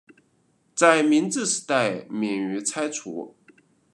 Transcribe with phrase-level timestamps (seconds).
[0.73, 3.35] 在明治时代免于拆除。